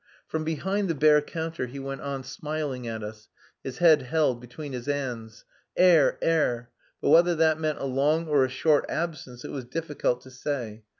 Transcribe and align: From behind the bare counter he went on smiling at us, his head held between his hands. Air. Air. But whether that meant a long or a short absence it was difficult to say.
From 0.27 0.43
behind 0.43 0.89
the 0.89 0.95
bare 0.95 1.21
counter 1.21 1.67
he 1.67 1.77
went 1.77 2.01
on 2.01 2.23
smiling 2.23 2.87
at 2.87 3.03
us, 3.03 3.29
his 3.63 3.77
head 3.77 4.01
held 4.01 4.41
between 4.41 4.73
his 4.73 4.87
hands. 4.87 5.45
Air. 5.77 6.17
Air. 6.23 6.71
But 7.03 7.09
whether 7.09 7.35
that 7.35 7.59
meant 7.59 7.77
a 7.77 7.85
long 7.85 8.27
or 8.27 8.43
a 8.43 8.49
short 8.49 8.85
absence 8.89 9.45
it 9.45 9.51
was 9.51 9.65
difficult 9.65 10.21
to 10.21 10.31
say. 10.31 10.85